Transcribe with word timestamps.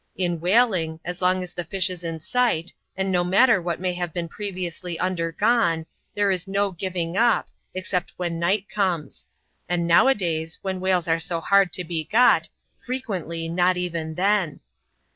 In 0.15 0.39
whaling, 0.39 0.99
as 1.05 1.21
long 1.21 1.43
as 1.43 1.53
the 1.53 1.63
fish 1.63 1.87
is 1.91 2.03
in 2.03 2.19
sight, 2.21 2.73
and 2.97 3.11
no 3.11 3.23
matter 3.23 3.61
what 3.61 3.79
may 3.79 3.93
have 3.93 4.11
been 4.11 4.27
previously 4.27 4.97
undergone, 4.97 5.85
there 6.15 6.31
is 6.31 6.47
no 6.47 6.71
giving 6.71 7.15
up, 7.15 7.49
except 7.75 8.11
when 8.17 8.39
night 8.39 8.67
comes; 8.67 9.27
and 9.69 9.85
now 9.85 10.07
a 10.07 10.15
days, 10.15 10.57
when 10.63 10.79
whales 10.79 11.07
are 11.07 11.19
so 11.19 11.39
hard 11.39 11.71
to 11.73 11.83
be 11.83 12.03
got, 12.03 12.49
frequently, 12.79 13.47
not 13.47 13.77
even 13.77 14.15
then. 14.15 14.61